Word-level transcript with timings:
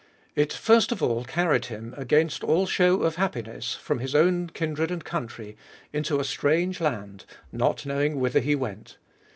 It 0.35 0.51
first 0.51 0.91
of 0.91 1.03
all 1.03 1.23
carried 1.25 1.65
him, 1.65 1.93
against 1.95 2.43
all 2.43 2.65
shew 2.65 3.03
of 3.03 3.17
happiness, 3.17 3.75
from 3.75 3.99
his 3.99 4.15
own 4.15 4.47
kindred 4.49 4.89
and 4.89 5.05
country, 5.05 5.55
into 5.93 6.19
a 6.19 6.23
strange 6.23 6.79
land^ 6.79 7.23
not 7.51 7.85
knowing 7.85 8.19
whither 8.19 8.39
he 8.39 8.55
went. 8.55 8.97